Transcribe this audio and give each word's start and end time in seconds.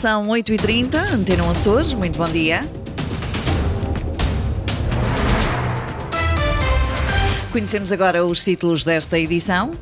São 0.00 0.28
8h30, 0.28 1.12
Antena 1.12 1.50
Açores, 1.50 1.92
muito 1.92 2.16
bom 2.16 2.24
dia. 2.24 2.66
Conhecemos 7.52 7.92
agora 7.92 8.24
os 8.24 8.42
títulos 8.42 8.82
desta 8.82 9.18
edição. 9.18 9.72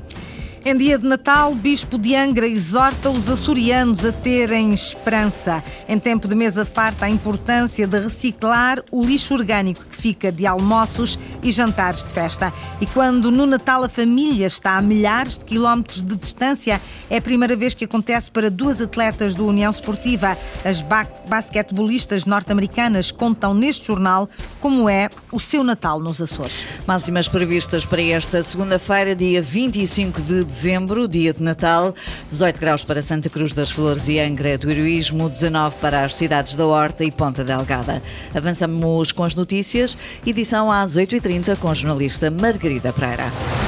Em 0.69 0.77
dia 0.77 0.99
de 0.99 1.07
Natal, 1.07 1.55
Bispo 1.55 1.97
de 1.97 2.15
Angra 2.15 2.47
exorta 2.47 3.09
os 3.09 3.31
açorianos 3.31 4.05
a 4.05 4.13
terem 4.13 4.75
esperança. 4.75 5.65
Em 5.89 5.99
tempo 5.99 6.29
de 6.29 6.35
mesa 6.35 6.63
farta, 6.67 7.07
a 7.07 7.09
importância 7.09 7.87
de 7.87 7.99
reciclar 7.99 8.85
o 8.91 9.03
lixo 9.03 9.33
orgânico 9.33 9.83
que 9.87 9.97
fica 9.97 10.31
de 10.31 10.47
almoços 10.47 11.19
e 11.43 11.51
jantares 11.51 12.05
de 12.05 12.13
festa. 12.13 12.53
E 12.83 12.87
quando 12.87 13.31
no 13.31 13.47
Natal 13.47 13.83
a 13.83 13.89
família 13.89 14.47
está 14.47 14.77
a 14.77 14.83
milhares 14.83 15.39
de 15.39 15.47
quilómetros 15.47 16.03
de 16.03 16.15
distância, 16.15 16.83
é 17.09 17.17
a 17.17 17.23
primeira 17.23 17.57
vez 17.57 17.73
que 17.73 17.87
acontece 17.87 18.31
para 18.31 18.51
duas 18.51 18.79
atletas 18.79 19.35
do 19.35 19.47
União 19.47 19.71
Esportiva. 19.71 20.37
As 20.63 20.85
basquetebolistas 21.27 22.27
norte-americanas 22.27 23.11
contam 23.11 23.55
neste 23.55 23.87
jornal 23.87 24.29
como 24.61 24.87
é 24.87 25.09
o 25.33 25.41
seu 25.41 25.65
Natal 25.65 25.99
nos 25.99 26.21
Açores. 26.21 26.67
Máximas 26.87 27.27
previstas 27.27 27.87
para 27.87 28.03
esta 28.03 28.43
segunda-feira, 28.43 29.17
dia 29.17 29.41
25 29.41 30.21
de 30.21 30.45
dezembro 30.45 30.58
dezembro, 30.59 31.07
dia 31.07 31.33
de 31.33 31.41
Natal, 31.41 31.95
18 32.31 32.61
graus 32.61 32.83
para 32.83 33.01
Santa 33.01 33.31
Cruz 33.31 33.53
das 33.53 33.71
Flores 33.71 34.09
e 34.09 34.19
Angra 34.19 34.59
do 34.59 34.69
Heroísmo, 34.69 35.31
19 35.31 35.77
para 35.81 36.05
as 36.05 36.17
cidades 36.17 36.57
da 36.57 36.67
Horta 36.67 37.05
e 37.05 37.13
Ponta 37.13 37.45
Delgada. 37.45 38.03
Avançamos 38.35 39.13
com 39.13 39.23
as 39.23 39.37
notícias, 39.37 39.97
edição 40.27 40.71
às 40.73 40.97
8h30 40.97 41.57
com 41.59 41.71
a 41.71 41.75
jornalista 41.75 42.29
Margarida 42.29 42.93
Pereira. 42.93 43.68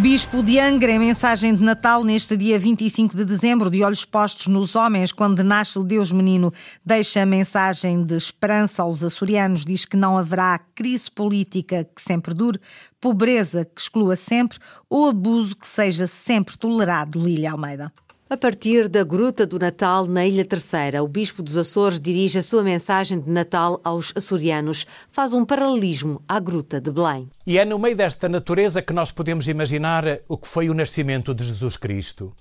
Bispo 0.00 0.42
de 0.42 0.58
Angra, 0.58 0.92
em 0.92 0.98
mensagem 0.98 1.54
de 1.54 1.62
Natal 1.62 2.02
neste 2.02 2.34
dia 2.34 2.58
25 2.58 3.14
de 3.14 3.22
dezembro, 3.22 3.68
de 3.68 3.84
olhos 3.84 4.02
postos 4.02 4.46
nos 4.46 4.74
homens, 4.74 5.12
quando 5.12 5.44
nasce 5.44 5.78
o 5.78 5.84
Deus 5.84 6.10
menino, 6.10 6.50
deixa 6.82 7.20
a 7.20 7.26
mensagem 7.26 8.02
de 8.02 8.16
esperança 8.16 8.82
aos 8.82 9.04
açorianos, 9.04 9.62
diz 9.62 9.84
que 9.84 9.98
não 9.98 10.16
haverá 10.16 10.58
crise 10.74 11.10
política 11.10 11.84
que 11.84 12.00
sempre 12.00 12.32
dure, 12.32 12.58
pobreza 12.98 13.66
que 13.66 13.78
exclua 13.78 14.16
sempre 14.16 14.58
ou 14.88 15.06
abuso 15.06 15.54
que 15.54 15.68
seja 15.68 16.06
sempre 16.06 16.56
tolerado. 16.56 17.20
Lília 17.20 17.52
Almeida. 17.52 17.92
A 18.32 18.36
partir 18.36 18.88
da 18.88 19.02
Gruta 19.02 19.44
do 19.44 19.58
Natal, 19.58 20.06
na 20.06 20.24
Ilha 20.24 20.44
Terceira, 20.44 21.02
o 21.02 21.08
Bispo 21.08 21.42
dos 21.42 21.56
Açores 21.56 21.98
dirige 21.98 22.38
a 22.38 22.42
sua 22.42 22.62
mensagem 22.62 23.18
de 23.18 23.28
Natal 23.28 23.80
aos 23.82 24.12
açorianos. 24.14 24.86
Faz 25.10 25.32
um 25.32 25.44
paralelismo 25.44 26.22
à 26.28 26.38
Gruta 26.38 26.80
de 26.80 26.92
Belém. 26.92 27.28
E 27.44 27.58
é 27.58 27.64
no 27.64 27.76
meio 27.76 27.96
desta 27.96 28.28
natureza 28.28 28.80
que 28.82 28.92
nós 28.92 29.10
podemos 29.10 29.48
imaginar 29.48 30.04
o 30.28 30.38
que 30.38 30.46
foi 30.46 30.70
o 30.70 30.74
nascimento 30.74 31.34
de 31.34 31.42
Jesus 31.42 31.76
Cristo. 31.76 32.32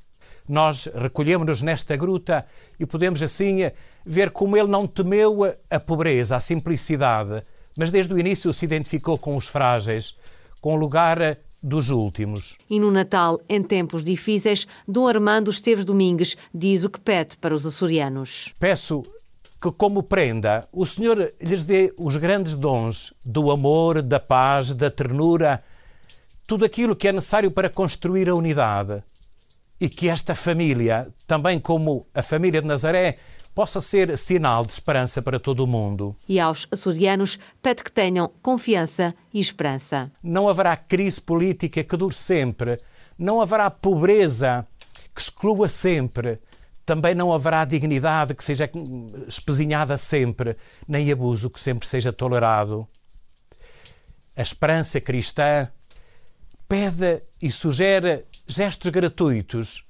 Nós 0.48 0.88
recolhemos-nos 0.94 1.64
nesta 1.64 1.98
gruta 1.98 2.46
e 2.80 2.86
podemos 2.86 3.24
assim 3.24 3.72
ver 4.06 4.30
como 4.30 4.56
ele 4.56 4.70
não 4.70 4.86
temeu 4.86 5.40
a 5.72 5.80
pobreza, 5.80 6.36
a 6.36 6.40
simplicidade, 6.40 7.42
mas 7.76 7.90
desde 7.90 8.14
o 8.14 8.20
início 8.20 8.54
se 8.54 8.64
identificou 8.64 9.18
com 9.18 9.36
os 9.36 9.48
frágeis, 9.48 10.14
com 10.62 10.76
o 10.76 10.78
lugar 10.78 11.40
dos 11.62 11.90
últimos. 11.90 12.58
E 12.70 12.80
no 12.80 12.92
Natal, 12.92 13.40
em 13.50 13.62
tempos 13.62 14.04
difíceis, 14.04 14.68
Dom 14.88 15.08
Armando 15.08 15.52
Esteves 15.52 15.86
Domingues 15.86 16.38
diz 16.54 16.84
o 16.84 16.90
que 16.90 17.00
pede 17.00 17.38
para 17.38 17.54
os 17.54 17.66
açorianos. 17.66 18.54
Peço 18.60 19.04
que, 19.62 19.72
como 19.72 20.04
prenda, 20.04 20.68
o 20.72 20.86
Senhor 20.86 21.34
lhes 21.42 21.64
dê 21.64 21.94
os 21.98 22.16
grandes 22.16 22.54
dons 22.54 23.14
do 23.26 23.52
amor, 23.52 24.02
da 24.02 24.20
paz, 24.20 24.72
da 24.72 24.90
ternura, 24.90 25.62
tudo 26.48 26.66
aquilo 26.66 26.96
que 26.96 27.08
é 27.08 27.12
necessário 27.12 27.52
para 27.52 27.70
construir 27.70 28.30
a 28.30 28.36
unidade. 28.36 29.04
E 29.80 29.88
que 29.88 30.10
esta 30.10 30.36
família, 30.36 31.08
também 31.28 31.60
como 31.60 32.06
a 32.14 32.22
família 32.22 32.62
de 32.62 32.68
Nazaré, 32.68 33.18
possa 33.60 33.82
ser 33.82 34.18
sinal 34.18 34.66
de 34.66 34.72
esperança 34.72 35.22
para 35.22 35.38
todo 35.38 35.66
o 35.66 35.68
mundo. 35.68 36.16
E 36.30 36.40
aos 36.40 36.66
açorianos 36.72 37.38
pede 37.62 37.84
que 37.84 37.92
tenham 37.92 38.32
confiança 38.42 39.14
e 39.34 39.40
esperança. 39.42 40.10
Não 40.24 40.48
haverá 40.48 40.78
crise 40.78 41.20
política 41.20 41.84
que 41.84 41.98
dure 41.98 42.16
sempre, 42.16 42.80
não 43.18 43.42
haverá 43.42 43.70
pobreza 43.70 44.66
que 45.14 45.20
exclua 45.20 45.68
sempre, 45.68 46.40
também 46.86 47.14
não 47.14 47.34
haverá 47.34 47.66
dignidade 47.66 48.34
que 48.34 48.46
seja 48.46 48.72
espezinhada 49.28 49.98
sempre, 49.98 50.56
nem 50.88 51.12
abuso 51.12 51.50
que 51.50 51.60
sempre 51.60 51.86
seja 51.86 52.14
tolerado. 52.14 52.88
A 54.38 54.42
esperança 54.42 55.02
cristã 55.02 55.68
pede 56.66 57.24
e 57.42 57.52
sugere 57.52 58.24
gestos 58.48 58.90
gratuitos 58.90 59.84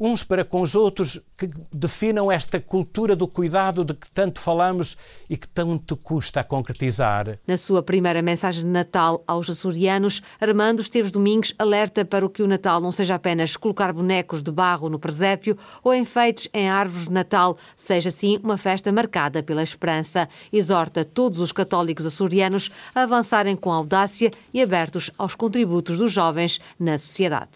uns 0.00 0.24
para 0.24 0.46
com 0.46 0.62
os 0.62 0.74
outros 0.74 1.20
que 1.36 1.46
definam 1.70 2.32
esta 2.32 2.58
cultura 2.58 3.14
do 3.14 3.28
cuidado 3.28 3.84
de 3.84 3.92
que 3.92 4.10
tanto 4.10 4.40
falamos 4.40 4.96
e 5.28 5.36
que 5.36 5.46
tanto 5.46 5.94
custa 5.94 6.40
a 6.40 6.44
concretizar. 6.44 7.38
Na 7.46 7.58
sua 7.58 7.82
primeira 7.82 8.22
mensagem 8.22 8.62
de 8.62 8.68
Natal 8.68 9.22
aos 9.26 9.50
açorianos, 9.50 10.22
Armando 10.40 10.80
Esteves 10.80 11.12
Domingos 11.12 11.54
alerta 11.58 12.02
para 12.02 12.24
o 12.24 12.30
que 12.30 12.42
o 12.42 12.46
Natal 12.46 12.80
não 12.80 12.90
seja 12.90 13.14
apenas 13.14 13.56
colocar 13.56 13.92
bonecos 13.92 14.42
de 14.42 14.50
barro 14.50 14.88
no 14.88 14.98
presépio 14.98 15.58
ou 15.84 15.94
enfeites 15.94 16.48
em 16.54 16.70
árvores 16.70 17.06
de 17.06 17.12
Natal, 17.12 17.56
seja 17.76 18.10
sim 18.10 18.40
uma 18.42 18.56
festa 18.56 18.90
marcada 18.90 19.42
pela 19.42 19.62
esperança. 19.62 20.26
Exorta 20.50 21.04
todos 21.04 21.40
os 21.40 21.52
católicos 21.52 22.06
açorianos 22.06 22.70
a 22.94 23.02
avançarem 23.02 23.54
com 23.54 23.70
audácia 23.70 24.30
e 24.54 24.62
abertos 24.62 25.10
aos 25.18 25.34
contributos 25.34 25.98
dos 25.98 26.10
jovens 26.10 26.58
na 26.78 26.98
sociedade. 26.98 27.50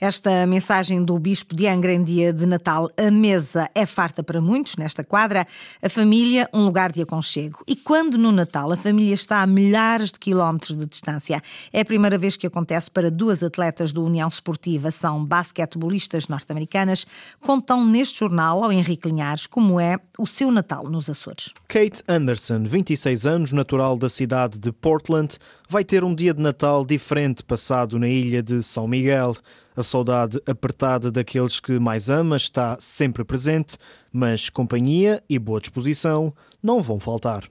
Esta 0.00 0.46
mensagem 0.46 1.04
do 1.04 1.18
Bispo 1.18 1.54
de 1.54 1.66
Angra 1.66 1.89
em 1.90 2.02
dia 2.02 2.32
de 2.32 2.46
Natal, 2.46 2.88
a 2.96 3.10
mesa 3.10 3.68
é 3.74 3.84
farta 3.84 4.22
para 4.22 4.40
muitos 4.40 4.76
nesta 4.76 5.04
quadra, 5.04 5.46
a 5.82 5.88
família 5.88 6.48
um 6.54 6.64
lugar 6.64 6.92
de 6.92 7.02
aconchego. 7.02 7.62
E 7.66 7.74
quando 7.76 8.16
no 8.16 8.32
Natal 8.32 8.72
a 8.72 8.76
família 8.76 9.14
está 9.14 9.42
a 9.42 9.46
milhares 9.46 10.12
de 10.12 10.18
quilómetros 10.18 10.76
de 10.76 10.86
distância, 10.86 11.42
é 11.72 11.80
a 11.80 11.84
primeira 11.84 12.16
vez 12.16 12.36
que 12.36 12.46
acontece 12.46 12.90
para 12.90 13.10
duas 13.10 13.42
atletas 13.42 13.92
do 13.92 14.04
União 14.04 14.28
Esportiva, 14.28 14.90
são 14.90 15.24
basquetebolistas 15.24 16.28
norte-americanas, 16.28 17.06
contam 17.40 17.84
neste 17.84 18.20
jornal 18.20 18.62
ao 18.62 18.72
Henrique 18.72 19.08
Linhares 19.08 19.46
como 19.46 19.80
é 19.80 19.98
o 20.18 20.26
seu 20.26 20.50
Natal 20.50 20.84
nos 20.84 21.10
Açores. 21.10 21.52
Kate 21.68 22.02
Anderson, 22.08 22.64
26 22.64 23.26
anos, 23.26 23.52
natural 23.52 23.96
da 23.96 24.08
cidade 24.08 24.58
de 24.58 24.72
Portland, 24.72 25.36
vai 25.68 25.84
ter 25.84 26.04
um 26.04 26.14
dia 26.14 26.34
de 26.34 26.40
Natal 26.40 26.84
diferente 26.84 27.44
passado 27.44 27.98
na 27.98 28.08
ilha 28.08 28.42
de 28.42 28.62
São 28.62 28.88
Miguel. 28.88 29.36
A 29.80 29.82
saudade 29.82 30.38
apertada 30.46 31.10
daqueles 31.10 31.58
que 31.58 31.78
mais 31.78 32.10
ama 32.10 32.36
está 32.36 32.76
sempre 32.78 33.24
presente, 33.24 33.78
mas 34.12 34.50
companhia 34.50 35.22
e 35.26 35.38
boa 35.38 35.58
disposição 35.58 36.34
não 36.62 36.82
vão 36.82 37.00
faltar. 37.00 37.44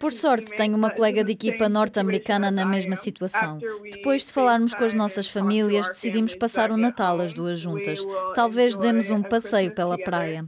Por 0.00 0.10
sorte, 0.10 0.54
tenho 0.56 0.74
uma 0.74 0.88
colega 0.88 1.22
de 1.22 1.32
equipa 1.32 1.68
norte-americana 1.68 2.50
na 2.50 2.64
mesma 2.64 2.96
situação. 2.96 3.58
Depois 3.82 4.24
de 4.24 4.32
falarmos 4.32 4.74
com 4.74 4.84
as 4.84 4.94
nossas 4.94 5.28
famílias, 5.28 5.88
decidimos 5.88 6.34
passar 6.34 6.70
o 6.70 6.76
Natal 6.78 7.20
as 7.20 7.34
duas 7.34 7.60
juntas. 7.60 8.02
Talvez 8.34 8.74
demos 8.76 9.10
um 9.10 9.22
passeio 9.22 9.74
pela 9.74 9.98
praia. 9.98 10.46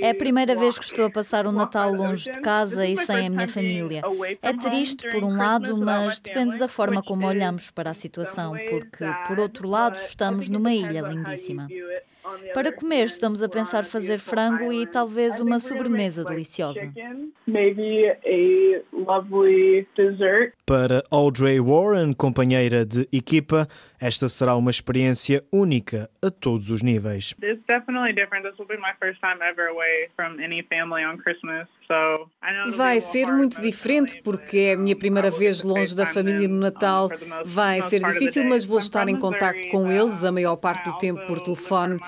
É 0.00 0.10
a 0.10 0.14
primeira 0.14 0.54
vez 0.54 0.78
que 0.78 0.84
estou 0.84 1.06
a 1.06 1.10
passar 1.10 1.44
o 1.46 1.52
Natal 1.52 1.92
longe 1.92 2.30
de 2.30 2.40
casa 2.40 2.86
e 2.86 2.96
sem 3.04 3.26
a 3.26 3.30
minha 3.30 3.48
família. 3.48 4.02
É 4.40 4.52
triste 4.52 5.10
por 5.10 5.24
um 5.24 5.36
lado, 5.36 5.76
mas 5.76 6.20
depende 6.20 6.56
da 6.56 6.68
forma 6.68 7.02
como 7.02 7.26
olhamos 7.26 7.70
para 7.70 7.90
a 7.90 7.94
situação, 7.94 8.54
porque, 8.68 8.83
por 9.26 9.38
outro 9.38 9.68
lado, 9.68 9.96
estamos 9.98 10.48
numa 10.48 10.72
ilha 10.72 11.02
lindíssima. 11.02 11.68
Para 12.52 12.72
comer, 12.72 13.06
estamos 13.06 13.42
a 13.42 13.48
pensar 13.48 13.84
fazer 13.84 14.18
frango 14.18 14.72
e 14.72 14.86
talvez 14.86 15.40
uma 15.40 15.58
sobremesa 15.58 16.24
deliciosa. 16.24 16.92
Para 20.66 21.02
Audrey 21.10 21.60
Warren, 21.60 22.12
companheira 22.14 22.84
de 22.84 23.08
equipa, 23.12 23.68
esta 24.00 24.28
será 24.28 24.56
uma 24.56 24.70
experiência 24.70 25.44
única 25.52 26.10
a 26.22 26.30
todos 26.30 26.70
os 26.70 26.82
níveis. 26.82 27.34
Vai 32.76 33.00
ser 33.00 33.26
muito 33.26 33.60
diferente 33.60 34.20
porque 34.22 34.58
é 34.58 34.72
a 34.74 34.76
minha 34.76 34.96
primeira 34.96 35.30
vez 35.30 35.62
longe 35.62 35.94
da 35.94 36.06
família 36.06 36.48
no 36.48 36.58
Natal. 36.58 37.10
Vai 37.44 37.82
ser 37.82 38.02
difícil, 38.02 38.44
mas 38.44 38.64
vou 38.64 38.78
estar 38.78 39.08
em 39.08 39.18
contato 39.18 39.68
com 39.68 39.90
eles 39.90 40.24
a 40.24 40.32
maior 40.32 40.56
parte 40.56 40.90
do 40.90 40.96
tempo 40.98 41.24
por 41.26 41.40
telefone. 41.40 41.98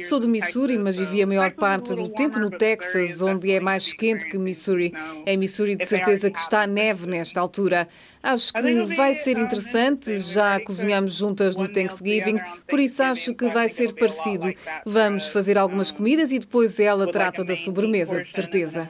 Sou 0.00 0.20
de 0.20 0.26
Missouri, 0.26 0.78
mas 0.78 0.96
vivi 0.96 1.22
a 1.22 1.26
maior 1.26 1.52
parte 1.52 1.94
do 1.94 2.08
tempo 2.08 2.38
no 2.38 2.50
Texas, 2.50 3.20
onde 3.20 3.52
é 3.52 3.60
mais 3.60 3.92
quente 3.92 4.26
que 4.28 4.38
Missouri. 4.38 4.92
É 5.24 5.36
Missouri 5.36 5.76
de 5.76 5.86
certeza 5.86 6.30
que 6.30 6.38
está 6.38 6.66
neve 6.66 7.06
nesta 7.06 7.40
altura. 7.40 7.88
Acho 8.22 8.52
que 8.52 8.82
vai 8.96 9.14
ser 9.14 9.38
interessante, 9.38 10.18
já 10.18 10.60
cozinhamos 10.60 11.14
juntas 11.14 11.56
no 11.56 11.68
Thanksgiving, 11.68 12.36
por 12.68 12.80
isso 12.80 13.02
acho 13.02 13.34
que 13.34 13.48
vai 13.48 13.68
ser 13.68 13.94
parecido. 13.94 14.52
Vamos 14.84 15.26
fazer 15.26 15.56
algumas 15.56 15.90
comidas 15.90 16.32
e 16.32 16.38
depois 16.38 16.78
ela 16.78 17.10
trata 17.10 17.44
da 17.44 17.56
sobremesa, 17.56 18.20
de 18.20 18.26
certeza. 18.26 18.88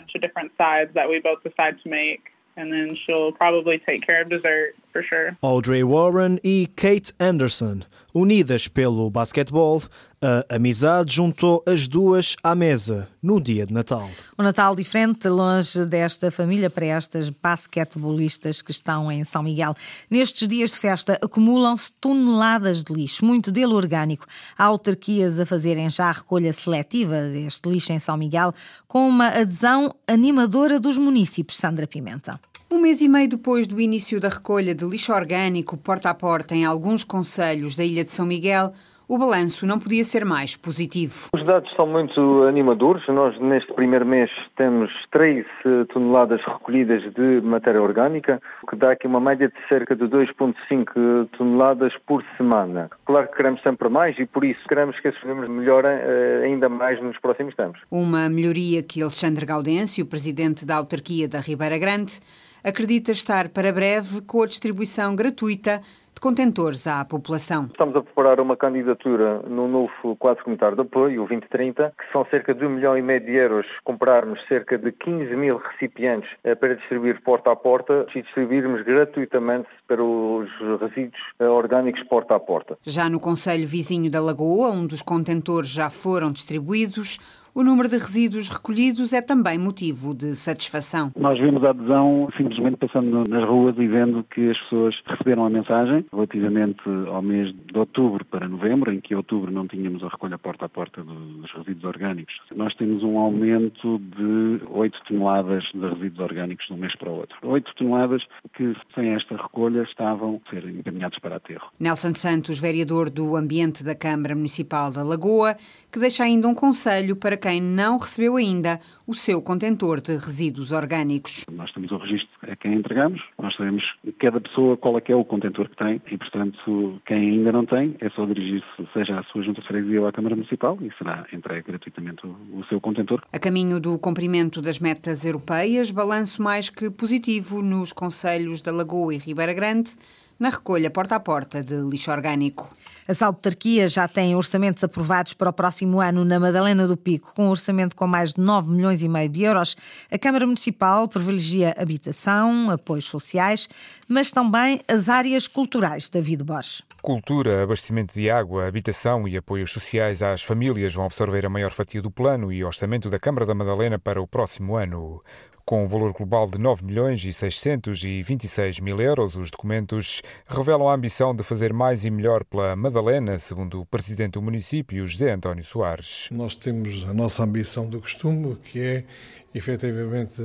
and 2.56 2.72
then 2.72 2.94
she'll 2.94 3.32
probably 3.32 3.78
take 3.78 4.06
care 4.06 4.22
of 4.22 4.28
dessert 4.28 4.74
for 4.92 5.02
sure. 5.02 5.36
Audrey 5.42 5.82
Warren 5.82 6.40
e 6.42 6.68
Kate 6.74 7.12
Anderson, 7.20 7.84
unidas 8.14 8.66
pelo 8.66 9.10
basquetebol, 9.10 9.82
a 10.20 10.56
amizade 10.56 11.14
juntou 11.14 11.62
as 11.66 11.86
duas 11.86 12.36
à 12.42 12.54
mesa 12.54 13.08
no 13.22 13.40
dia 13.40 13.66
de 13.66 13.74
Natal. 13.74 14.08
O 14.36 14.42
Natal 14.42 14.74
diferente, 14.74 15.28
longe 15.28 15.84
desta 15.84 16.30
família, 16.30 16.70
para 16.70 16.86
estas 16.86 17.28
basquetebolistas 17.28 18.62
que 18.62 18.70
estão 18.70 19.10
em 19.10 19.24
São 19.24 19.42
Miguel. 19.42 19.74
Nestes 20.10 20.48
dias 20.48 20.70
de 20.70 20.78
festa 20.78 21.18
acumulam-se 21.22 21.92
toneladas 22.00 22.82
de 22.82 22.92
lixo, 22.92 23.24
muito 23.24 23.52
dele 23.52 23.74
orgânico. 23.74 24.26
Há 24.56 24.64
autarquias 24.64 25.38
a 25.38 25.46
fazerem 25.46 25.90
já 25.90 26.08
a 26.08 26.12
recolha 26.12 26.52
seletiva 26.52 27.28
deste 27.32 27.68
lixo 27.68 27.92
em 27.92 27.98
São 27.98 28.16
Miguel, 28.16 28.52
com 28.86 29.08
uma 29.08 29.28
adesão 29.28 29.94
animadora 30.06 30.80
dos 30.80 30.96
municípios. 30.96 31.58
Sandra 31.58 31.86
Pimenta. 31.86 32.40
Um 32.70 32.80
mês 32.80 33.00
e 33.00 33.08
meio 33.08 33.28
depois 33.28 33.66
do 33.66 33.80
início 33.80 34.20
da 34.20 34.28
recolha 34.28 34.74
de 34.74 34.84
lixo 34.84 35.12
orgânico 35.12 35.76
porta 35.76 36.10
a 36.10 36.14
porta 36.14 36.54
em 36.54 36.64
alguns 36.64 37.04
conselhos 37.04 37.76
da 37.76 37.84
Ilha 37.84 38.02
de 38.02 38.10
São 38.10 38.26
Miguel, 38.26 38.72
o 39.08 39.18
balanço 39.18 39.66
não 39.66 39.78
podia 39.78 40.02
ser 40.02 40.24
mais 40.24 40.56
positivo. 40.56 41.28
Os 41.32 41.44
dados 41.44 41.72
são 41.76 41.86
muito 41.86 42.42
animadores. 42.42 43.06
Nós, 43.08 43.38
neste 43.40 43.72
primeiro 43.72 44.04
mês, 44.04 44.30
temos 44.56 44.90
3 45.12 45.46
eh, 45.46 45.84
toneladas 45.92 46.40
recolhidas 46.44 47.02
de 47.14 47.40
matéria 47.40 47.80
orgânica, 47.80 48.40
o 48.62 48.66
que 48.66 48.76
dá 48.76 48.92
aqui 48.92 49.06
uma 49.06 49.20
média 49.20 49.48
de 49.48 49.68
cerca 49.68 49.94
de 49.94 50.04
2,5 50.04 51.28
toneladas 51.36 51.92
por 52.06 52.24
semana. 52.36 52.90
Claro 53.04 53.28
que 53.28 53.36
queremos 53.36 53.62
sempre 53.62 53.88
mais 53.88 54.18
e, 54.18 54.26
por 54.26 54.44
isso, 54.44 54.60
queremos 54.68 54.98
que 54.98 55.08
esses 55.08 55.22
números 55.24 55.50
melhorem 55.50 55.98
eh, 56.00 56.42
ainda 56.44 56.68
mais 56.68 57.00
nos 57.00 57.18
próximos 57.18 57.54
tempos. 57.54 57.80
Uma 57.90 58.28
melhoria 58.28 58.82
que 58.82 59.02
Alexandre 59.02 59.46
Gaudêncio, 59.46 60.04
presidente 60.04 60.66
da 60.66 60.76
autarquia 60.76 61.28
da 61.28 61.38
Ribeira 61.38 61.78
Grande, 61.78 62.18
acredita 62.64 63.12
estar 63.12 63.48
para 63.50 63.72
breve 63.72 64.20
com 64.22 64.42
a 64.42 64.46
distribuição 64.46 65.14
gratuita 65.14 65.80
de 66.16 66.20
contentores 66.20 66.86
à 66.86 67.04
população. 67.04 67.66
Estamos 67.66 67.94
a 67.94 68.00
preparar 68.00 68.40
uma 68.40 68.56
candidatura 68.56 69.42
no 69.42 69.68
novo 69.68 70.16
quadro 70.18 70.42
comunitário 70.42 70.74
de 70.74 70.80
apoio, 70.80 71.22
o 71.22 71.28
2030, 71.28 71.92
que 71.96 72.10
são 72.10 72.24
cerca 72.30 72.54
de 72.54 72.64
um 72.64 72.70
milhão 72.70 72.96
e 72.96 73.02
meio 73.02 73.20
de 73.20 73.32
euros, 73.32 73.66
comprarmos 73.84 74.40
cerca 74.48 74.78
de 74.78 74.92
15 74.92 75.36
mil 75.36 75.58
recipientes 75.58 76.30
eh, 76.42 76.54
para 76.54 76.74
distribuir 76.74 77.22
porta 77.22 77.52
a 77.52 77.56
porta 77.56 78.06
e 78.14 78.22
distribuirmos 78.22 78.82
gratuitamente 78.82 79.68
para 79.86 80.02
os 80.02 80.48
resíduos 80.80 81.20
eh, 81.38 81.44
orgânicos 81.46 82.02
porta 82.04 82.34
a 82.34 82.40
porta. 82.40 82.78
Já 82.82 83.10
no 83.10 83.20
Conselho 83.20 83.66
Vizinho 83.66 84.10
da 84.10 84.22
Lagoa, 84.22 84.70
um 84.70 84.86
dos 84.86 85.02
contentores 85.02 85.68
já 85.68 85.90
foram 85.90 86.30
distribuídos, 86.30 87.18
o 87.56 87.64
número 87.64 87.88
de 87.88 87.96
resíduos 87.96 88.50
recolhidos 88.50 89.14
é 89.14 89.22
também 89.22 89.56
motivo 89.56 90.14
de 90.14 90.36
satisfação. 90.36 91.10
Nós 91.16 91.38
vemos 91.38 91.64
a 91.64 91.70
adesão 91.70 92.28
simplesmente 92.36 92.76
passando 92.76 93.24
nas 93.26 93.48
ruas 93.48 93.74
e 93.78 93.86
vendo 93.86 94.22
que 94.24 94.50
as 94.50 94.58
pessoas 94.64 94.94
receberam 95.06 95.46
a 95.46 95.48
mensagem 95.48 96.04
relativamente 96.12 96.82
ao 97.08 97.22
mês 97.22 97.54
de 97.54 97.78
outubro 97.78 98.26
para 98.26 98.46
novembro, 98.46 98.92
em 98.92 99.00
que 99.00 99.14
em 99.14 99.16
outubro 99.16 99.50
não 99.50 99.66
tínhamos 99.66 100.04
a 100.04 100.08
recolha 100.08 100.36
porta 100.36 100.66
a 100.66 100.68
porta 100.68 101.02
dos 101.02 101.50
resíduos 101.52 101.84
orgânicos. 101.84 102.34
Nós 102.54 102.74
temos 102.74 103.02
um 103.02 103.18
aumento 103.18 104.00
de 104.00 104.60
8 104.68 104.98
toneladas 105.08 105.64
de 105.72 105.80
resíduos 105.80 106.18
orgânicos 106.18 106.66
de 106.66 106.74
um 106.74 106.76
mês 106.76 106.94
para 106.96 107.08
o 107.08 107.14
outro. 107.14 107.38
8 107.42 107.74
toneladas 107.74 108.22
que 108.54 108.76
sem 108.94 109.14
esta 109.14 109.34
recolha 109.34 109.82
estavam 109.84 110.42
a 110.46 110.50
ser 110.50 110.68
encaminhados 110.68 111.18
para 111.20 111.36
aterro. 111.36 111.72
Nelson 111.80 112.12
Santos, 112.12 112.60
vereador 112.60 113.08
do 113.08 113.34
Ambiente 113.34 113.82
da 113.82 113.94
Câmara 113.94 114.34
Municipal 114.34 114.90
da 114.90 115.02
Lagoa, 115.02 115.56
que 115.90 115.98
deixa 115.98 116.22
ainda 116.22 116.46
um 116.48 116.54
conselho 116.54 117.16
para 117.16 117.45
quem 117.46 117.60
não 117.60 117.96
recebeu 117.96 118.34
ainda 118.34 118.80
o 119.06 119.14
seu 119.14 119.40
contentor 119.40 120.00
de 120.00 120.16
resíduos 120.16 120.72
orgânicos. 120.72 121.46
Nós 121.52 121.72
temos 121.72 121.92
o 121.92 121.96
registro 121.96 122.28
a 122.42 122.56
quem 122.56 122.74
entregamos, 122.74 123.22
nós 123.40 123.54
sabemos 123.54 123.84
cada 124.18 124.40
pessoa 124.40 124.76
qual 124.76 124.98
é 124.98 125.00
que 125.00 125.12
é 125.12 125.14
o 125.14 125.24
contentor 125.24 125.68
que 125.68 125.76
tem 125.76 126.02
e, 126.10 126.18
portanto, 126.18 127.00
quem 127.06 127.18
ainda 127.18 127.52
não 127.52 127.64
tem 127.64 127.94
é 128.00 128.10
só 128.10 128.26
dirigir-se 128.26 128.66
seja 128.92 129.20
à 129.20 129.22
sua 129.22 129.44
junta 129.44 129.60
de 129.60 129.68
freguesia 129.68 130.00
ou 130.00 130.08
à 130.08 130.12
Câmara 130.12 130.34
Municipal 130.34 130.76
e 130.80 130.90
será 130.98 131.24
entregue 131.32 131.68
gratuitamente 131.68 132.26
o, 132.26 132.58
o 132.58 132.64
seu 132.68 132.80
contentor. 132.80 133.22
A 133.32 133.38
caminho 133.38 133.78
do 133.78 133.96
cumprimento 133.96 134.60
das 134.60 134.80
metas 134.80 135.24
europeias, 135.24 135.92
balanço 135.92 136.42
mais 136.42 136.68
que 136.68 136.90
positivo 136.90 137.62
nos 137.62 137.92
conselhos 137.92 138.60
da 138.60 138.72
Lagoa 138.72 139.14
e 139.14 139.18
Ribeira 139.18 139.54
Grande, 139.54 139.94
na 140.38 140.50
recolha 140.50 140.90
porta 140.90 141.16
a 141.16 141.20
porta 141.20 141.62
de 141.62 141.74
lixo 141.74 142.10
orgânico. 142.10 142.70
As 143.08 143.22
autarquias 143.22 143.92
já 143.92 144.08
têm 144.08 144.34
orçamentos 144.34 144.82
aprovados 144.82 145.32
para 145.32 145.50
o 145.50 145.52
próximo 145.52 146.00
ano 146.00 146.24
na 146.24 146.40
Madalena 146.40 146.88
do 146.88 146.96
Pico, 146.96 147.32
com 147.34 147.46
um 147.46 147.50
orçamento 147.50 147.94
com 147.94 148.06
mais 148.06 148.34
de 148.34 148.40
9 148.40 148.68
milhões 148.68 149.00
e 149.00 149.08
meio 149.08 149.28
de 149.28 149.44
euros. 149.44 149.76
A 150.10 150.18
Câmara 150.18 150.44
Municipal 150.44 151.06
privilegia 151.06 151.74
habitação, 151.78 152.68
apoios 152.70 153.04
sociais, 153.04 153.68
mas 154.08 154.32
também 154.32 154.80
as 154.88 155.08
áreas 155.08 155.46
culturais. 155.46 156.08
David 156.08 156.42
Borges. 156.42 156.82
Cultura, 157.00 157.62
abastecimento 157.62 158.14
de 158.14 158.28
água, 158.28 158.66
habitação 158.66 159.28
e 159.28 159.36
apoios 159.36 159.70
sociais 159.70 160.22
às 160.22 160.42
famílias 160.42 160.92
vão 160.92 161.04
absorver 161.04 161.46
a 161.46 161.50
maior 161.50 161.70
fatia 161.70 162.02
do 162.02 162.10
plano 162.10 162.52
e 162.52 162.64
orçamento 162.64 163.08
da 163.08 163.20
Câmara 163.20 163.46
da 163.46 163.54
Madalena 163.54 164.00
para 164.00 164.20
o 164.20 164.26
próximo 164.26 164.74
ano. 164.74 165.22
Com 165.68 165.82
um 165.82 165.86
valor 165.86 166.12
global 166.12 166.46
de 166.46 166.60
9 166.60 166.84
milhões 166.84 167.24
e 167.24 167.32
626 167.32 168.78
mil 168.78 169.00
euros, 169.00 169.34
os 169.34 169.50
documentos 169.50 170.22
revelam 170.46 170.88
a 170.88 170.94
ambição 170.94 171.34
de 171.34 171.42
fazer 171.42 171.72
mais 171.72 172.04
e 172.04 172.10
melhor 172.10 172.44
pela 172.44 172.76
Madalena, 172.76 173.36
segundo 173.36 173.80
o 173.80 173.84
presidente 173.84 174.34
do 174.34 174.42
município, 174.42 175.04
José 175.08 175.32
António 175.32 175.64
Soares. 175.64 176.28
Nós 176.30 176.54
temos 176.54 177.02
a 177.02 177.12
nossa 177.12 177.42
ambição 177.42 177.90
do 177.90 178.00
costume, 178.00 178.54
que 178.62 178.80
é 178.80 179.04
efetivamente 179.52 180.40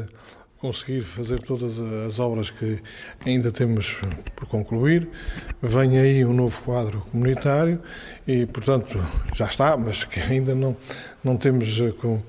conseguir 0.58 1.02
fazer 1.02 1.40
todas 1.40 1.78
as 1.80 2.20
obras 2.20 2.50
que 2.50 2.80
ainda 3.24 3.52
temos 3.52 3.96
por 4.36 4.48
concluir. 4.48 5.08
Vem 5.62 6.00
aí 6.00 6.26
um 6.26 6.34
novo 6.34 6.62
quadro 6.64 7.02
comunitário 7.12 7.80
e, 8.28 8.48
portanto, 8.48 8.98
já 9.36 9.46
está, 9.46 9.78
mas 9.78 10.04
que 10.04 10.20
ainda 10.20 10.56
não, 10.56 10.76
não 11.24 11.38
temos 11.38 11.80
com 12.00 12.22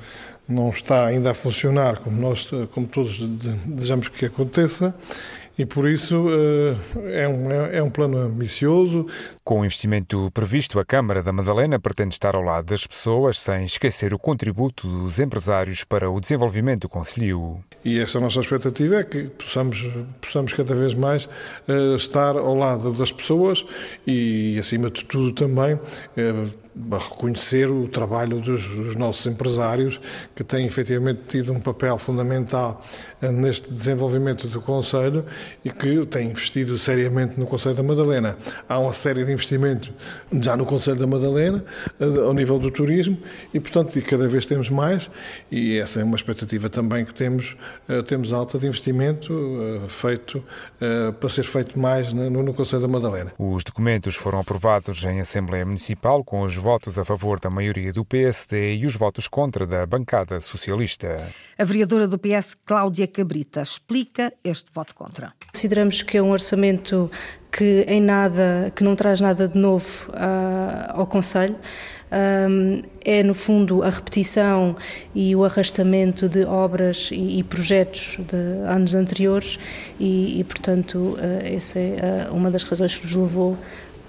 não 0.52 0.70
está 0.70 1.06
ainda 1.06 1.30
a 1.30 1.34
funcionar 1.34 1.98
como 1.98 2.20
nós, 2.20 2.50
como 2.72 2.86
todos 2.86 3.18
desejamos 3.66 4.08
que 4.08 4.26
aconteça 4.26 4.94
e 5.58 5.66
por 5.66 5.88
isso 5.88 6.26
eh, 6.30 7.22
é 7.22 7.28
um, 7.28 7.50
é, 7.50 7.76
é 7.76 7.82
um 7.82 7.90
plano 7.90 8.16
ambicioso. 8.16 9.06
Com 9.44 9.60
o 9.60 9.64
investimento 9.64 10.30
previsto, 10.32 10.78
a 10.78 10.84
Câmara 10.84 11.22
da 11.22 11.32
Madalena 11.32 11.78
pretende 11.78 12.14
estar 12.14 12.34
ao 12.34 12.42
lado 12.42 12.66
das 12.66 12.86
pessoas 12.86 13.38
sem 13.38 13.64
esquecer 13.64 14.14
o 14.14 14.18
contributo 14.18 14.88
dos 14.88 15.20
empresários 15.20 15.84
para 15.84 16.10
o 16.10 16.20
desenvolvimento 16.20 16.82
do 16.82 16.88
Conselho. 16.88 17.62
E 17.84 17.98
essa 17.98 18.18
nossa 18.18 18.40
expectativa 18.40 18.96
é 18.96 19.04
que 19.04 19.24
possamos, 19.24 19.86
possamos 20.20 20.54
cada 20.54 20.74
vez 20.74 20.94
mais 20.94 21.26
uh, 21.26 21.96
estar 21.96 22.36
ao 22.36 22.54
lado 22.54 22.92
das 22.92 23.12
pessoas 23.12 23.66
e, 24.06 24.56
acima 24.58 24.90
de 24.90 25.04
tudo, 25.04 25.32
também 25.32 25.78
uh, 26.74 26.96
reconhecer 26.96 27.70
o 27.70 27.88
trabalho 27.88 28.40
dos, 28.40 28.66
dos, 28.68 28.96
nossos 28.96 29.26
empresários, 29.26 30.00
que 30.34 30.44
têm 30.44 30.66
efetivamente 30.66 31.22
tido 31.28 31.52
um 31.52 31.60
papel 31.60 31.98
fundamental 31.98 32.84
uh, 33.22 33.30
neste 33.30 33.70
desenvolvimento 33.70 34.46
do 34.48 34.60
Conselho 34.60 35.24
e 35.64 35.70
que 35.70 36.06
têm 36.06 36.30
investido 36.30 36.76
seriamente 36.78 37.38
no 37.38 37.46
Conselho 37.46 37.74
da 37.74 37.82
Madalena. 37.82 38.36
Há 38.68 38.78
uma 38.78 38.92
série 38.92 39.24
de 39.24 39.32
investimentos 39.32 39.90
já 40.40 40.56
no 40.56 40.66
Conselho 40.66 40.98
da 40.98 41.06
Madalena, 41.06 41.64
ao 42.24 42.32
nível 42.32 42.58
do 42.58 42.70
turismo, 42.70 43.18
e, 43.52 43.60
portanto, 43.60 44.00
cada 44.02 44.26
vez 44.28 44.46
temos 44.46 44.68
mais, 44.68 45.10
e 45.50 45.78
essa 45.78 46.00
é 46.00 46.04
uma 46.04 46.16
expectativa 46.16 46.68
também 46.68 47.04
que 47.04 47.14
temos 47.14 47.56
eh, 47.88 48.02
temos 48.02 48.32
alta 48.32 48.58
de 48.58 48.66
investimento 48.66 49.32
eh, 49.84 49.88
feito 49.88 50.42
eh, 50.80 51.12
para 51.12 51.28
ser 51.28 51.44
feito 51.44 51.78
mais 51.78 52.12
no 52.12 52.54
Conselho 52.54 52.82
da 52.82 52.88
Madalena. 52.88 53.32
Os 53.38 53.64
documentos 53.64 54.14
foram 54.14 54.40
aprovados 54.40 55.02
em 55.04 55.20
Assembleia 55.20 55.64
Municipal 55.64 56.24
com 56.24 56.42
os 56.42 56.56
votos 56.62 56.98
a 56.98 57.04
favor 57.04 57.40
da 57.40 57.50
maioria 57.50 57.92
do 57.92 58.04
PSD 58.04 58.76
e 58.76 58.86
os 58.86 58.94
votos 58.94 59.26
contra 59.26 59.66
da 59.66 59.84
bancada 59.84 60.40
socialista. 60.40 61.28
A 61.58 61.64
vereadora 61.64 62.06
do 62.06 62.16
PS, 62.16 62.56
Cláudia 62.64 63.08
Cabrita, 63.08 63.60
explica 63.60 64.32
este 64.44 64.70
voto 64.72 64.94
contra. 64.94 65.32
Consideramos 65.52 66.02
que 66.02 66.16
é 66.16 66.22
um 66.22 66.30
orçamento 66.30 67.10
que 67.50 67.84
em 67.86 68.00
nada, 68.00 68.72
que 68.74 68.82
não 68.82 68.96
traz 68.96 69.20
nada 69.20 69.46
de 69.46 69.58
novo 69.58 70.10
uh, 70.10 70.92
ao 71.00 71.06
Conselho. 71.06 71.56
Um, 72.12 72.82
é, 73.04 73.22
no 73.22 73.34
fundo, 73.34 73.82
a 73.82 73.90
repetição 73.90 74.76
e 75.14 75.34
o 75.34 75.44
arrastamento 75.44 76.28
de 76.28 76.44
obras 76.44 77.08
e, 77.10 77.38
e 77.38 77.42
projetos 77.42 78.18
de 78.18 78.66
anos 78.66 78.94
anteriores, 78.94 79.58
e, 79.98 80.38
e 80.38 80.44
portanto, 80.44 80.96
uh, 80.96 81.18
essa 81.42 81.78
é 81.78 82.28
uh, 82.30 82.34
uma 82.34 82.50
das 82.50 82.64
razões 82.64 82.96
que 82.96 83.06
nos 83.06 83.14
levou 83.14 83.58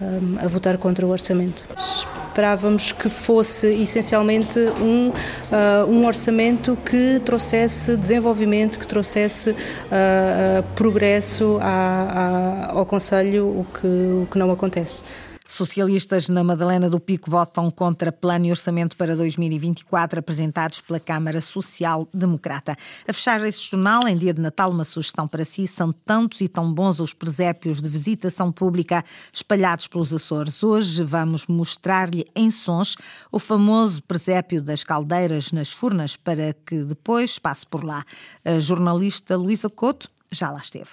um, 0.02 0.38
a 0.40 0.48
votar 0.48 0.78
contra 0.78 1.06
o 1.06 1.10
orçamento. 1.10 1.64
Esperávamos 1.78 2.92
que 2.92 3.10
fosse 3.10 3.68
essencialmente 3.68 4.60
um, 4.82 5.10
uh, 5.10 5.90
um 5.90 6.06
orçamento 6.06 6.78
que 6.86 7.22
trouxesse 7.24 7.96
desenvolvimento, 7.96 8.80
que 8.80 8.88
trouxesse 8.88 9.52
uh, 9.52 9.54
uh, 9.54 10.64
progresso 10.76 11.60
à, 11.62 12.72
à, 12.72 12.72
ao 12.72 12.86
Conselho, 12.86 13.48
o 13.48 13.66
que, 13.66 13.88
o 13.88 14.28
que 14.32 14.38
não 14.38 14.52
acontece. 14.52 15.04
Socialistas 15.54 16.30
na 16.30 16.44
Madalena 16.44 16.90
do 16.90 17.00
Pico 17.00 17.30
votam 17.30 17.70
contra 17.70 18.12
plano 18.12 18.48
e 18.48 18.50
orçamento 18.50 18.98
para 18.98 19.16
2024 19.16 20.20
apresentados 20.20 20.82
pela 20.82 21.00
Câmara 21.00 21.40
Social 21.42 22.08
Democrata. 22.12 22.76
A 23.08 23.14
fechar 23.14 23.40
este 23.46 23.70
jornal, 23.70 24.08
em 24.08 24.18
dia 24.18 24.34
de 24.34 24.42
Natal, 24.42 24.72
uma 24.72 24.84
sugestão 24.84 25.28
para 25.28 25.46
si: 25.46 25.68
são 25.68 25.92
tantos 25.92 26.42
e 26.42 26.48
tão 26.48 26.74
bons 26.74 27.00
os 27.00 27.14
presépios 27.14 27.84
de 27.84 27.88
visitação 27.88 28.52
pública 28.52 29.06
espalhados 29.32 29.86
pelos 29.86 30.12
Açores. 30.12 30.64
Hoje 30.64 31.04
vamos 31.04 31.46
mostrar-lhe 31.46 32.26
em 32.36 32.50
sons 32.50 32.96
o 33.32 33.38
famoso 33.38 34.02
presépio 34.02 34.60
das 34.60 34.84
caldeiras 34.84 35.52
nas 35.52 35.72
Furnas 35.72 36.16
para 36.16 36.56
que 36.66 36.84
depois 36.84 37.38
passe 37.38 37.64
por 37.64 37.84
lá. 37.84 38.04
A 38.44 38.58
jornalista 38.58 39.38
Luísa 39.38 39.70
Couto 39.70 40.10
já 40.32 40.50
lá 40.50 40.62
esteve. 40.62 40.90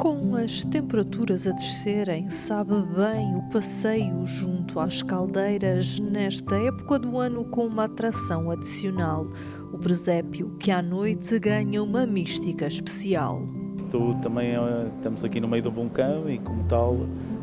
Com 0.00 0.34
as 0.34 0.64
temperaturas 0.64 1.46
a 1.46 1.50
descerem, 1.50 2.30
sabe 2.30 2.72
bem 2.72 3.34
o 3.36 3.42
passeio 3.52 4.24
junto 4.24 4.80
às 4.80 5.02
caldeiras 5.02 6.00
nesta 6.00 6.56
época 6.56 6.98
do 6.98 7.18
ano 7.18 7.44
com 7.44 7.66
uma 7.66 7.84
atração 7.84 8.50
adicional, 8.50 9.26
o 9.70 9.76
presépio, 9.76 10.56
que 10.58 10.70
à 10.70 10.80
noite 10.80 11.38
ganha 11.38 11.82
uma 11.82 12.06
mística 12.06 12.66
especial. 12.66 13.42
Estou 13.76 14.14
também 14.14 14.54
eh, 14.54 14.90
estamos 14.96 15.22
aqui 15.22 15.38
no 15.38 15.46
meio 15.46 15.64
do 15.64 15.70
vulcão 15.70 16.30
e 16.30 16.38
como 16.38 16.64
tal 16.64 16.96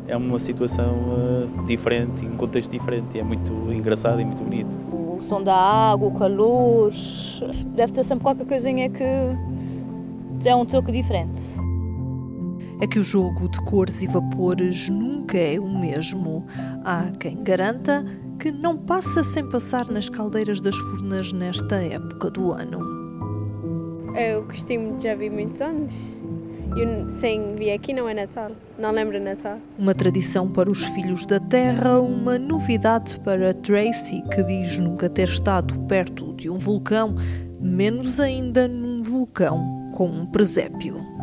é 0.08 0.16
uma 0.16 0.40
situação 0.40 0.96
uh, 0.96 1.64
diferente, 1.64 2.26
um 2.26 2.36
contexto 2.36 2.72
diferente, 2.72 3.20
é 3.20 3.22
muito 3.22 3.52
engraçado 3.72 4.20
e 4.20 4.24
muito 4.24 4.42
bonito. 4.42 4.76
O 4.90 5.22
som 5.22 5.44
da 5.44 5.54
água, 5.54 6.08
o 6.08 6.12
calor, 6.12 6.90
deve 7.76 7.92
ter 7.92 8.02
sempre 8.02 8.24
qualquer 8.24 8.46
coisinha 8.48 8.90
que 8.90 9.04
é 10.44 10.56
um 10.56 10.66
toque 10.66 10.90
diferente. 10.90 11.67
É 12.80 12.86
que 12.86 12.98
o 12.98 13.04
jogo 13.04 13.48
de 13.48 13.58
cores 13.64 14.02
e 14.02 14.06
vapores 14.06 14.88
nunca 14.88 15.36
é 15.36 15.58
o 15.58 15.68
mesmo. 15.68 16.46
Há 16.84 17.10
quem 17.18 17.42
garanta 17.42 18.04
que 18.38 18.50
não 18.50 18.76
passa 18.76 19.24
sem 19.24 19.48
passar 19.48 19.86
nas 19.86 20.08
caldeiras 20.08 20.60
das 20.60 20.76
furnas 20.76 21.32
nesta 21.32 21.76
época 21.76 22.30
do 22.30 22.52
ano. 22.52 22.80
Eu 24.16 24.44
costumo 24.46 24.98
já 25.00 25.14
vi 25.14 25.28
muitos 25.28 25.60
anos 25.60 26.22
eu, 26.76 27.10
sem 27.10 27.56
vir 27.56 27.72
aqui 27.72 27.92
não 27.92 28.08
é 28.08 28.14
Natal, 28.14 28.52
não 28.78 28.92
lembro 28.92 29.20
Natal. 29.20 29.58
Uma 29.78 29.94
tradição 29.94 30.48
para 30.48 30.70
os 30.70 30.84
filhos 30.84 31.24
da 31.26 31.40
terra, 31.40 31.98
uma 32.00 32.38
novidade 32.38 33.18
para 33.20 33.54
Tracy, 33.54 34.22
que 34.32 34.42
diz 34.42 34.78
nunca 34.78 35.08
ter 35.08 35.28
estado 35.28 35.78
perto 35.86 36.34
de 36.34 36.50
um 36.50 36.58
vulcão, 36.58 37.14
menos 37.60 38.20
ainda 38.20 38.68
num 38.68 39.02
vulcão 39.02 39.90
com 39.94 40.06
um 40.06 40.26
presépio. 40.26 41.17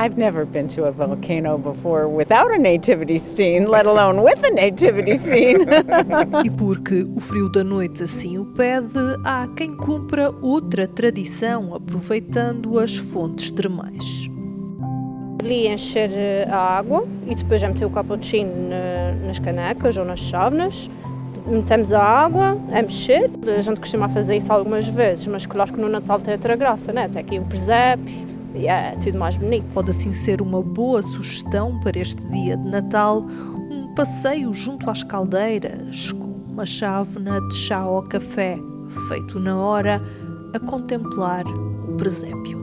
I've 0.00 0.16
never 0.16 0.44
been 0.44 0.68
to 0.68 0.84
a 0.84 0.92
volcano 0.92 1.58
before 1.58 2.06
without 2.06 2.52
a 2.52 2.56
nativity 2.56 3.18
scene, 3.18 3.66
let 3.66 3.84
alone 3.84 4.22
with 4.22 4.44
a 4.44 4.50
nativity 4.50 5.16
scene. 5.16 5.62
e 6.44 6.50
porque 6.50 7.04
o 7.16 7.18
frio 7.18 7.48
da 7.48 7.64
noite 7.64 8.04
assim 8.04 8.38
o 8.38 8.44
pede, 8.44 8.96
há 9.24 9.48
quem 9.56 9.76
cumpra 9.76 10.30
outra 10.40 10.86
tradição 10.86 11.74
aproveitando 11.74 12.78
as 12.78 12.96
fontes 12.96 13.50
termais. 13.50 14.30
Ali 15.42 15.66
encher 15.66 16.12
eh, 16.12 16.46
a 16.48 16.78
água 16.78 17.04
e 17.26 17.34
depois 17.34 17.60
já 17.60 17.66
meter 17.66 17.84
o 17.84 17.90
cappuccino 17.90 18.52
nas 19.26 19.40
canecas 19.40 19.96
ou 19.96 20.04
nas 20.04 20.20
chávenas. 20.20 20.88
Metemos 21.44 21.92
a 21.92 22.00
água, 22.00 22.56
a 22.70 22.82
mexer. 22.82 23.28
A 23.58 23.60
gente 23.60 23.80
costuma 23.80 24.08
fazer 24.08 24.36
isso 24.36 24.52
algumas 24.52 24.86
vezes, 24.86 25.26
mas 25.26 25.44
claro 25.44 25.72
que 25.72 25.80
no 25.80 25.88
Natal 25.88 26.20
tem 26.20 26.34
outra 26.34 26.54
graça, 26.54 26.92
né? 26.92 27.08
Tem 27.08 27.20
aqui 27.20 27.40
o 27.40 27.44
presépio 27.44 28.37
é 28.54 28.96
tudo 28.96 29.18
mais 29.18 29.36
bonito. 29.36 29.74
Pode 29.74 29.90
assim 29.90 30.12
ser 30.12 30.40
uma 30.40 30.62
boa 30.62 31.02
sugestão 31.02 31.78
para 31.80 31.98
este 31.98 32.22
dia 32.28 32.56
de 32.56 32.68
Natal, 32.68 33.22
um 33.70 33.94
passeio 33.94 34.52
junto 34.52 34.90
às 34.90 35.02
caldeiras, 35.02 36.12
com 36.12 36.38
uma 36.48 36.66
chávena 36.66 37.40
de 37.48 37.54
chá 37.54 37.86
ou 37.86 38.02
café, 38.02 38.58
feito 39.08 39.38
na 39.38 39.56
hora, 39.56 40.02
a 40.54 40.58
contemplar 40.58 41.44
o 41.46 41.94
presépio. 41.96 42.58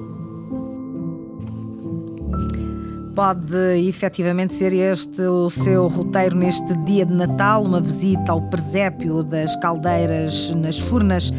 Pode 3.16 3.56
efetivamente 3.88 4.54
ser 4.54 4.74
este 4.74 5.22
o 5.22 5.50
seu 5.50 5.88
roteiro 5.88 6.36
neste 6.36 6.76
dia 6.80 7.06
de 7.06 7.14
Natal, 7.14 7.64
uma 7.64 7.80
visita 7.80 8.34
ao 8.34 8.42
presépio 8.50 9.24
das 9.24 9.56
caldeiras 9.56 10.54
nas 10.54 10.78
Furnas. 10.78 11.32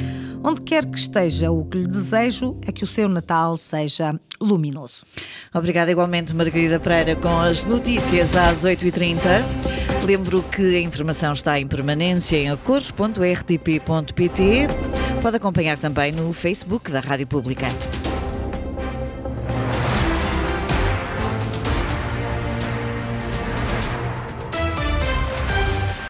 Onde 0.48 0.62
quer 0.62 0.86
que 0.86 0.96
esteja, 0.96 1.50
o 1.50 1.64
que 1.64 1.78
lhe 1.78 1.88
desejo 1.88 2.56
é 2.64 2.70
que 2.70 2.84
o 2.84 2.86
seu 2.86 3.08
Natal 3.08 3.56
seja 3.56 4.14
luminoso. 4.40 5.04
Obrigada 5.52 5.90
igualmente, 5.90 6.32
Margarida 6.32 6.78
Pereira, 6.78 7.16
com 7.16 7.36
as 7.36 7.64
notícias 7.64 8.36
às 8.36 8.62
8h30. 8.62 9.18
Lembro 10.04 10.44
que 10.44 10.76
a 10.76 10.80
informação 10.80 11.32
está 11.32 11.58
em 11.58 11.66
permanência 11.66 12.36
em 12.36 12.48
acores.rtp.pt. 12.48 14.68
Pode 15.20 15.36
acompanhar 15.36 15.80
também 15.80 16.12
no 16.12 16.32
Facebook 16.32 16.92
da 16.92 17.00
Rádio 17.00 17.26
Pública. 17.26 17.66